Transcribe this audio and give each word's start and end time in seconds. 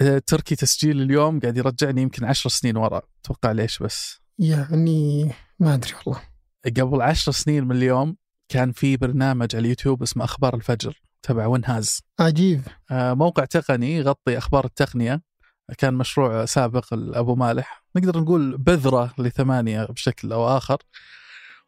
آه، 0.00 0.22
تركي 0.26 0.56
تسجيل 0.56 1.02
اليوم 1.02 1.40
قاعد 1.40 1.56
يرجعني 1.56 2.02
يمكن 2.02 2.24
عشر 2.24 2.50
سنين 2.50 2.76
ورا. 2.76 3.02
توقع 3.22 3.52
ليش 3.52 3.78
بس؟ 3.78 4.20
يعني 4.38 5.30
ما 5.58 5.74
أدري 5.74 5.92
والله. 6.06 6.22
قبل 6.66 7.02
عشر 7.02 7.32
سنين 7.32 7.64
من 7.64 7.76
اليوم 7.76 8.16
كان 8.48 8.72
في 8.72 8.96
برنامج 8.96 9.56
على 9.56 9.62
اليوتيوب 9.62 10.02
اسمه 10.02 10.24
أخبار 10.24 10.54
الفجر 10.54 11.02
تبع 11.22 11.46
ونهاز. 11.46 12.00
عجيب. 12.20 12.62
آه، 12.90 13.14
موقع 13.14 13.44
تقني 13.44 13.96
يغطي 13.96 14.38
أخبار 14.38 14.64
التقنية. 14.64 15.22
كان 15.78 15.94
مشروع 15.94 16.44
سابق 16.44 16.94
لأبو 16.94 17.34
مالح. 17.34 17.84
نقدر 17.96 18.20
نقول 18.20 18.56
بذرة 18.58 19.14
لثمانية 19.18 19.84
بشكل 19.84 20.32
أو 20.32 20.56
آخر. 20.56 20.78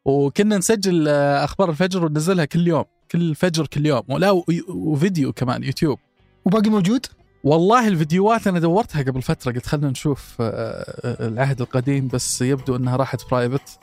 وكنا 0.04 0.58
نسجل 0.58 1.08
آه، 1.08 1.44
أخبار 1.44 1.70
الفجر 1.70 2.04
وننزلها 2.04 2.44
كل 2.44 2.68
يوم 2.68 2.84
كل 3.10 3.34
فجر 3.34 3.66
كل 3.66 3.86
يوم 3.86 4.02
ولا 4.08 4.42
وفيديو 4.68 5.32
كمان 5.32 5.64
يوتيوب. 5.64 5.98
وباقي 6.44 6.70
موجود؟ 6.70 7.06
والله 7.44 7.88
الفيديوهات 7.88 8.46
أنا 8.46 8.58
دورتها 8.58 9.02
قبل 9.02 9.22
فترة 9.22 9.52
قلت 9.52 9.66
خلينا 9.66 9.90
نشوف 9.90 10.36
آه، 10.40 10.44
آه، 10.44 11.28
العهد 11.28 11.60
القديم 11.60 12.08
بس 12.08 12.42
يبدو 12.42 12.76
إنها 12.76 12.96
راحت 12.96 13.30
برايفت 13.30 13.78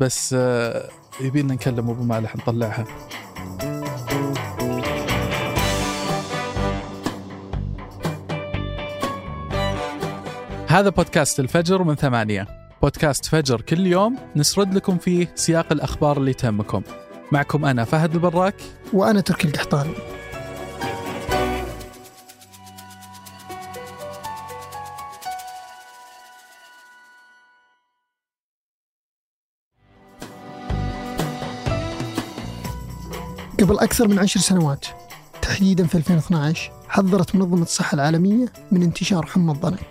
بس 0.00 0.34
آه، 0.38 0.88
يبينا 1.20 1.54
نكلم 1.54 1.90
أبو 1.90 2.02
مالح 2.02 2.36
نطلعها. 2.36 2.84
هذا 10.68 10.88
بودكاست 10.88 11.40
الفجر 11.40 11.82
من 11.82 11.94
ثمانية. 11.94 12.46
بودكاست 12.82 13.26
فجر 13.26 13.60
كل 13.60 13.86
يوم 13.86 14.18
نسرد 14.36 14.74
لكم 14.74 14.98
فيه 14.98 15.32
سياق 15.34 15.72
الأخبار 15.72 16.16
اللي 16.16 16.32
تهمكم. 16.34 16.82
معكم 17.32 17.64
أنا 17.64 17.84
فهد 17.84 18.14
البراك. 18.14 18.54
وأنا 18.92 19.20
تركي 19.20 19.48
القحطاني. 19.48 20.11
قبل 33.62 33.78
أكثر 33.78 34.08
من 34.08 34.18
عشر 34.18 34.40
سنوات 34.40 34.86
تحديدا 35.42 35.86
في 35.86 35.94
2012 35.94 36.72
حذرت 36.88 37.34
منظمة 37.36 37.62
الصحة 37.62 37.94
العالمية 37.94 38.52
من 38.72 38.82
انتشار 38.82 39.26
حمى 39.26 39.52
الضنك 39.52 39.86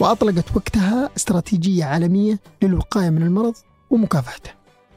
وأطلقت 0.00 0.56
وقتها 0.56 1.10
استراتيجية 1.16 1.84
عالمية 1.84 2.40
للوقاية 2.62 3.10
من 3.10 3.22
المرض 3.22 3.54
ومكافحته 3.90 4.50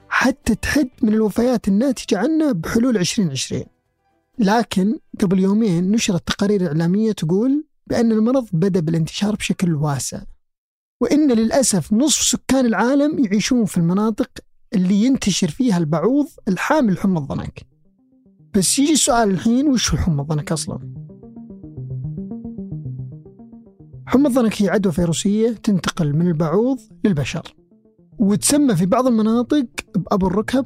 حتى 0.09 0.55
تحد 0.55 0.89
من 1.01 1.13
الوفيات 1.13 1.67
الناتجة 1.67 2.17
عنه 2.17 2.51
بحلول 2.51 2.97
2020 2.97 3.63
لكن 4.39 4.99
قبل 5.21 5.39
يومين 5.39 5.91
نشرت 5.91 6.27
تقارير 6.27 6.67
إعلامية 6.67 7.11
تقول 7.11 7.65
بأن 7.87 8.11
المرض 8.11 8.47
بدأ 8.53 8.79
بالانتشار 8.79 9.35
بشكل 9.35 9.75
واسع 9.75 10.21
وإن 11.01 11.31
للأسف 11.31 11.93
نصف 11.93 12.21
سكان 12.21 12.65
العالم 12.65 13.25
يعيشون 13.25 13.65
في 13.65 13.77
المناطق 13.77 14.29
اللي 14.73 14.95
ينتشر 14.95 15.49
فيها 15.49 15.77
البعوض 15.77 16.27
الحامل 16.47 16.97
حمى 16.97 17.17
الضنك. 17.19 17.70
بس 18.55 18.79
يجي 18.79 18.93
السؤال 18.93 19.31
الحين 19.31 19.67
وش 19.67 19.95
حمى 19.95 20.21
الضنك 20.21 20.51
أصلا؟ 20.51 20.79
حمى 24.05 24.27
الضنك 24.27 24.61
هي 24.61 24.69
عدوى 24.69 24.93
فيروسية 24.93 25.51
تنتقل 25.51 26.13
من 26.13 26.27
البعوض 26.27 26.79
للبشر 27.03 27.55
وتسمى 28.19 28.75
في 28.75 28.85
بعض 28.85 29.07
المناطق 29.07 29.65
بأبو 29.95 30.27
الركب 30.27 30.65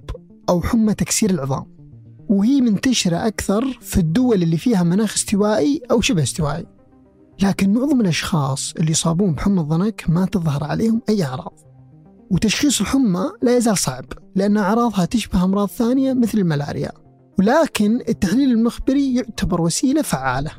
أو 0.49 0.61
حمى 0.61 0.93
تكسير 0.93 1.29
العظام 1.29 1.65
وهي 2.29 2.61
منتشرة 2.61 3.27
أكثر 3.27 3.77
في 3.81 3.97
الدول 3.97 4.43
اللي 4.43 4.57
فيها 4.57 4.83
مناخ 4.83 5.13
استوائي 5.13 5.81
أو 5.91 6.01
شبه 6.01 6.23
استوائي 6.23 6.65
لكن 7.41 7.73
معظم 7.73 8.01
الأشخاص 8.01 8.73
اللي 8.79 8.91
يصابون 8.91 9.33
بحمى 9.33 9.61
الضنك 9.61 10.05
ما 10.09 10.25
تظهر 10.25 10.63
عليهم 10.63 11.01
أي 11.09 11.23
أعراض 11.23 11.59
وتشخيص 12.31 12.81
الحمى 12.81 13.31
لا 13.41 13.57
يزال 13.57 13.77
صعب 13.77 14.05
لأن 14.35 14.57
أعراضها 14.57 15.05
تشبه 15.05 15.43
أمراض 15.43 15.67
ثانية 15.67 16.13
مثل 16.13 16.37
الملاريا 16.37 16.91
ولكن 17.39 18.01
التحليل 18.09 18.51
المخبري 18.51 19.15
يعتبر 19.15 19.61
وسيلة 19.61 20.01
فعالة. 20.01 20.51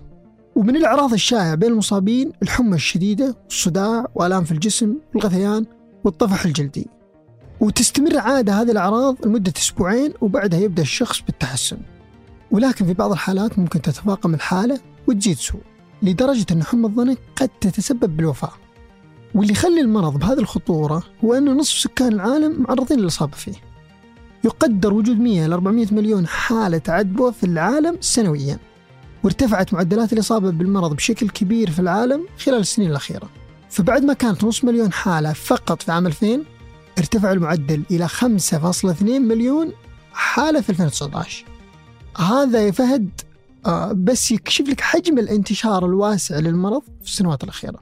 ومن 0.56 0.76
الأعراض 0.76 1.12
الشائعة 1.12 1.54
بين 1.54 1.70
المصابين 1.70 2.32
الحمى 2.42 2.74
الشديدة 2.74 3.36
والصداع 3.44 4.06
وآلام 4.14 4.44
في 4.44 4.52
الجسم 4.52 4.94
والغثيان 5.14 5.66
والطفح 6.04 6.44
الجلدي. 6.44 6.86
وتستمر 7.60 8.18
عادة 8.18 8.52
هذه 8.52 8.70
الأعراض 8.70 9.26
لمدة 9.26 9.52
أسبوعين 9.56 10.12
وبعدها 10.20 10.60
يبدأ 10.60 10.82
الشخص 10.82 11.20
بالتحسن. 11.20 11.78
ولكن 12.50 12.86
في 12.86 12.94
بعض 12.94 13.12
الحالات 13.12 13.58
ممكن 13.58 13.82
تتفاقم 13.82 14.34
الحالة 14.34 14.80
وتزيد 15.06 15.36
سوء 15.36 15.60
لدرجة 16.02 16.46
أن 16.52 16.64
حمى 16.64 16.86
الضنك 16.86 17.18
قد 17.36 17.48
تتسبب 17.48 18.16
بالوفاة. 18.16 18.52
واللي 19.34 19.52
يخلي 19.52 19.80
المرض 19.80 20.18
بهذه 20.18 20.38
الخطورة 20.38 21.02
هو 21.24 21.34
أن 21.34 21.56
نصف 21.56 21.78
سكان 21.78 22.12
العالم 22.12 22.62
معرضين 22.62 23.00
للإصابة 23.00 23.36
فيه. 23.36 23.54
يقدر 24.46 24.94
وجود 24.94 25.18
100 25.18 25.46
إلى 25.46 25.54
400 25.54 25.86
مليون 25.92 26.26
حالة 26.26 26.82
عدوى 26.88 27.32
في 27.32 27.46
العالم 27.46 27.96
سنويا. 28.00 28.58
وارتفعت 29.24 29.74
معدلات 29.74 30.12
الإصابة 30.12 30.50
بالمرض 30.50 30.94
بشكل 30.94 31.28
كبير 31.28 31.70
في 31.70 31.78
العالم 31.78 32.26
خلال 32.38 32.60
السنين 32.60 32.90
الأخيرة. 32.90 33.28
فبعد 33.70 34.04
ما 34.04 34.12
كانت 34.12 34.44
نص 34.44 34.64
مليون 34.64 34.92
حالة 34.92 35.32
فقط 35.32 35.82
في 35.82 35.92
عام 35.92 36.06
2000 36.06 36.44
ارتفع 36.98 37.32
المعدل 37.32 37.82
إلى 37.90 38.08
5.2 38.08 39.02
مليون 39.02 39.72
حالة 40.12 40.60
في 40.60 40.70
2019 40.70 41.44
هذا 42.18 42.66
يا 42.66 42.70
فهد 42.70 43.10
آه، 43.66 43.92
بس 43.92 44.30
يكشف 44.30 44.68
لك 44.68 44.80
حجم 44.80 45.18
الانتشار 45.18 45.86
الواسع 45.86 46.38
للمرض 46.38 46.82
في 47.02 47.08
السنوات 47.08 47.44
الأخيرة. 47.44 47.80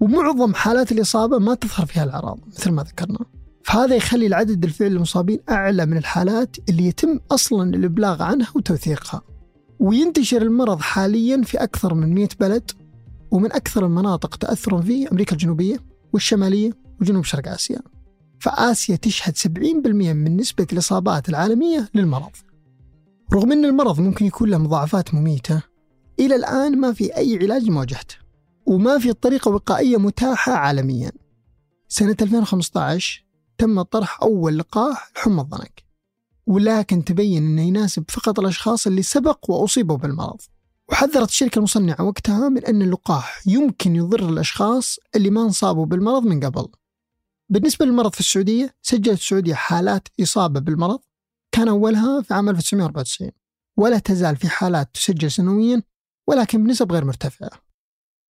ومعظم 0.00 0.54
حالات 0.54 0.92
الإصابة 0.92 1.38
ما 1.38 1.54
تظهر 1.54 1.86
فيها 1.86 2.04
الأعراض 2.04 2.38
مثل 2.46 2.70
ما 2.70 2.82
ذكرنا. 2.82 3.18
فهذا 3.66 3.94
يخلي 3.94 4.26
العدد 4.26 4.64
الفعلي 4.64 4.90
للمصابين 4.90 5.38
أعلى 5.50 5.86
من 5.86 5.96
الحالات 5.96 6.56
اللي 6.68 6.86
يتم 6.86 7.20
أصلا 7.30 7.74
الإبلاغ 7.76 8.22
عنها 8.22 8.48
وتوثيقها. 8.54 9.22
وينتشر 9.78 10.42
المرض 10.42 10.80
حاليا 10.80 11.42
في 11.42 11.58
أكثر 11.58 11.94
من 11.94 12.14
100 12.14 12.28
بلد 12.40 12.70
ومن 13.30 13.52
أكثر 13.52 13.86
المناطق 13.86 14.36
تأثرا 14.36 14.80
فيه 14.80 15.08
أمريكا 15.12 15.32
الجنوبية 15.32 15.78
والشمالية 16.12 16.70
وجنوب 17.00 17.24
شرق 17.24 17.48
آسيا. 17.48 17.80
فآسيا 18.40 18.96
تشهد 18.96 19.36
70% 19.36 20.12
من 20.12 20.36
نسبة 20.36 20.66
الإصابات 20.72 21.28
العالمية 21.28 21.88
للمرض. 21.94 22.30
رغم 23.34 23.52
أن 23.52 23.64
المرض 23.64 24.00
ممكن 24.00 24.26
يكون 24.26 24.50
له 24.50 24.58
مضاعفات 24.58 25.14
مميتة 25.14 25.62
إلى 26.20 26.36
الآن 26.36 26.80
ما 26.80 26.92
في 26.92 27.16
أي 27.16 27.38
علاج 27.42 27.64
لمواجهته 27.64 28.16
وما 28.66 28.98
في 28.98 29.12
طريقة 29.12 29.50
وقائية 29.50 29.96
متاحة 29.96 30.52
عالميا. 30.52 31.12
سنة 31.88 32.16
2015 32.22 33.25
تم 33.58 33.82
طرح 33.82 34.22
أول 34.22 34.58
لقاح 34.58 35.12
لحمى 35.16 35.40
الضنك. 35.40 35.84
ولكن 36.46 37.04
تبين 37.04 37.46
أنه 37.46 37.62
يناسب 37.62 38.04
فقط 38.10 38.40
الأشخاص 38.40 38.86
اللي 38.86 39.02
سبق 39.02 39.50
وأصيبوا 39.50 39.96
بالمرض. 39.96 40.40
وحذرت 40.88 41.28
الشركة 41.28 41.58
المصنعة 41.58 42.02
وقتها 42.02 42.48
من 42.48 42.64
أن 42.64 42.82
اللقاح 42.82 43.42
يمكن 43.46 43.96
يضر 43.96 44.28
الأشخاص 44.28 44.98
اللي 45.16 45.30
ما 45.30 45.42
انصابوا 45.42 45.86
بالمرض 45.86 46.22
من 46.22 46.40
قبل. 46.44 46.68
بالنسبة 47.48 47.86
للمرض 47.86 48.12
في 48.12 48.20
السعودية 48.20 48.74
سجلت 48.82 49.18
السعودية 49.20 49.54
حالات 49.54 50.08
إصابة 50.22 50.60
بالمرض. 50.60 51.00
كان 51.52 51.68
أولها 51.68 52.22
في 52.22 52.34
عام 52.34 52.48
1994 52.48 53.30
ولا 53.76 53.98
تزال 53.98 54.36
في 54.36 54.48
حالات 54.48 54.90
تسجل 54.94 55.30
سنويا 55.30 55.82
ولكن 56.26 56.64
بنسب 56.64 56.92
غير 56.92 57.04
مرتفعة. 57.04 57.50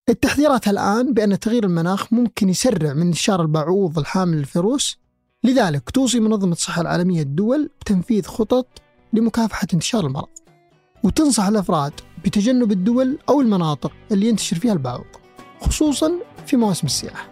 التحذيرات 0.09 0.67
الآن 0.67 1.13
بأن 1.13 1.39
تغيير 1.39 1.63
المناخ 1.63 2.13
ممكن 2.13 2.49
يسرع 2.49 2.93
من 2.93 3.01
انتشار 3.01 3.41
البعوض 3.41 3.99
الحامل 3.99 4.37
للفيروس 4.37 4.97
لذلك 5.43 5.89
توصي 5.89 6.19
منظمة 6.19 6.51
الصحة 6.51 6.81
العالمية 6.81 7.21
الدول 7.21 7.69
بتنفيذ 7.81 8.25
خطط 8.25 8.67
لمكافحة 9.13 9.67
انتشار 9.73 10.05
المرض 10.07 10.29
وتنصح 11.03 11.43
الأفراد 11.47 11.93
بتجنب 12.25 12.71
الدول 12.71 13.17
أو 13.29 13.41
المناطق 13.41 13.91
اللي 14.11 14.29
ينتشر 14.29 14.59
فيها 14.59 14.73
البعوض 14.73 15.05
خصوصا 15.61 16.11
في 16.47 16.57
مواسم 16.57 16.87
السياحة 16.87 17.29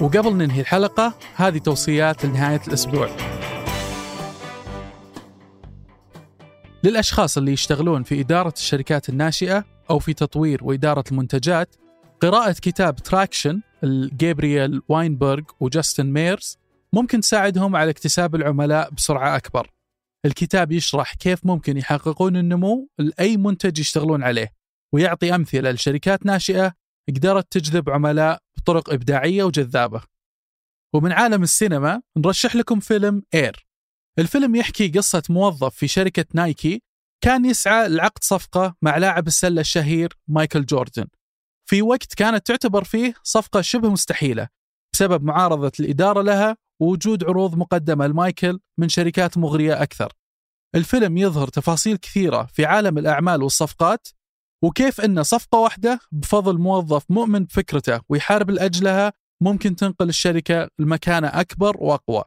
وقبل 0.00 0.32
ننهي 0.36 0.60
الحلقة 0.60 1.14
هذه 1.36 1.58
توصيات 1.58 2.24
لنهاية 2.24 2.60
الأسبوع. 2.68 3.10
للأشخاص 6.84 7.38
اللي 7.38 7.52
يشتغلون 7.52 8.02
في 8.02 8.20
إدارة 8.20 8.52
الشركات 8.56 9.08
الناشئة 9.08 9.64
أو 9.90 9.98
في 9.98 10.14
تطوير 10.14 10.64
وإدارة 10.64 11.04
المنتجات 11.12 11.76
قراءة 12.20 12.52
كتاب 12.52 12.96
Traction 12.96 13.60
لجابرييل 13.82 14.82
واينبرغ 14.88 15.42
وجاستن 15.60 16.06
ميرز 16.06 16.58
ممكن 16.92 17.20
تساعدهم 17.20 17.76
على 17.76 17.90
اكتساب 17.90 18.34
العملاء 18.34 18.90
بسرعة 18.90 19.36
أكبر. 19.36 19.70
الكتاب 20.26 20.72
يشرح 20.72 21.14
كيف 21.14 21.46
ممكن 21.46 21.76
يحققون 21.76 22.36
النمو 22.36 22.88
لأي 22.98 23.36
منتج 23.36 23.78
يشتغلون 23.78 24.22
عليه 24.22 24.52
ويعطي 24.94 25.34
أمثلة 25.34 25.70
لشركات 25.70 26.26
ناشئة 26.26 26.72
قدرت 27.08 27.52
تجذب 27.52 27.90
عملاء 27.90 28.42
بطرق 28.56 28.92
إبداعية 28.92 29.44
وجذابة. 29.44 30.02
ومن 30.94 31.12
عالم 31.12 31.42
السينما 31.42 32.02
نرشح 32.16 32.56
لكم 32.56 32.80
فيلم 32.80 33.22
Air 33.34 33.66
الفيلم 34.18 34.56
يحكي 34.56 34.88
قصة 34.88 35.22
موظف 35.30 35.74
في 35.74 35.88
شركة 35.88 36.24
نايكي 36.34 36.82
كان 37.20 37.44
يسعى 37.44 37.88
لعقد 37.88 38.24
صفقة 38.24 38.76
مع 38.82 38.96
لاعب 38.96 39.26
السلة 39.26 39.60
الشهير 39.60 40.18
مايكل 40.28 40.64
جوردن. 40.64 41.06
في 41.70 41.82
وقت 41.82 42.14
كانت 42.14 42.46
تعتبر 42.46 42.84
فيه 42.84 43.14
صفقة 43.22 43.60
شبه 43.60 43.90
مستحيلة 43.90 44.48
بسبب 44.94 45.24
معارضة 45.24 45.72
الإدارة 45.80 46.22
لها 46.22 46.56
ووجود 46.80 47.24
عروض 47.24 47.56
مقدمة 47.56 48.06
لمايكل 48.06 48.60
من 48.78 48.88
شركات 48.88 49.38
مغرية 49.38 49.82
أكثر. 49.82 50.12
الفيلم 50.74 51.16
يظهر 51.16 51.48
تفاصيل 51.48 51.96
كثيرة 51.96 52.48
في 52.52 52.64
عالم 52.64 52.98
الأعمال 52.98 53.42
والصفقات 53.42 54.08
وكيف 54.64 55.00
أن 55.00 55.22
صفقة 55.22 55.58
واحدة 55.58 56.00
بفضل 56.12 56.58
موظف 56.58 57.10
مؤمن 57.10 57.44
بفكرته 57.44 58.00
ويحارب 58.08 58.50
لأجلها 58.50 59.12
ممكن 59.42 59.76
تنقل 59.76 60.08
الشركة 60.08 60.68
لمكانة 60.78 61.28
أكبر 61.28 61.76
وأقوى. 61.78 62.24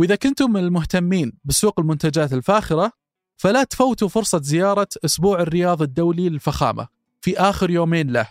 وإذا 0.00 0.16
كنتم 0.16 0.52
من 0.52 0.60
المهتمين 0.60 1.32
بسوق 1.44 1.80
المنتجات 1.80 2.32
الفاخرة 2.32 2.99
فلا 3.40 3.64
تفوتوا 3.64 4.08
فرصة 4.08 4.40
زيارة 4.42 4.88
أسبوع 5.04 5.40
الرياض 5.40 5.82
الدولي 5.82 6.28
للفخامة 6.28 6.88
في 7.20 7.38
آخر 7.38 7.70
يومين 7.70 8.10
له 8.10 8.28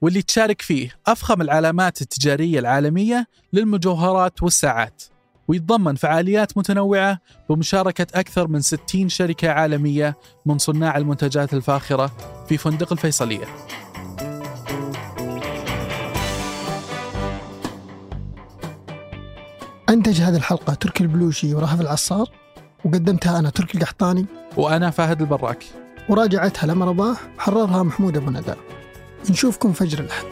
واللي 0.00 0.22
تشارك 0.22 0.62
فيه 0.62 0.90
أفخم 1.06 1.42
العلامات 1.42 2.02
التجارية 2.02 2.58
العالمية 2.58 3.26
للمجوهرات 3.52 4.42
والساعات 4.42 5.02
ويتضمن 5.48 5.94
فعاليات 5.94 6.58
متنوعة 6.58 7.20
بمشاركة 7.50 8.06
أكثر 8.20 8.48
من 8.48 8.60
60 8.60 9.08
شركة 9.08 9.50
عالمية 9.50 10.16
من 10.46 10.58
صناع 10.58 10.96
المنتجات 10.96 11.54
الفاخرة 11.54 12.06
في 12.48 12.58
فندق 12.58 12.92
الفيصلية. 12.92 13.46
أنتج 19.88 20.20
هذه 20.20 20.36
الحلقة 20.36 20.74
تركي 20.74 21.04
البلوشي 21.04 21.54
ورهف 21.54 21.80
العصار؟ 21.80 22.43
وقدمتها 22.84 23.38
أنا 23.38 23.50
تركي 23.50 23.78
القحطاني. 23.78 24.26
وأنا 24.56 24.90
فهد 24.90 25.20
البراك 25.20 25.64
وراجعتها 26.08 26.66
لما 26.66 26.84
رباح 26.84 27.20
حررها 27.38 27.82
محمود 27.82 28.16
أبو 28.16 28.30
ندى. 28.30 28.54
نشوفكم 29.30 29.72
فجر 29.72 29.98
الأحد. 29.98 30.26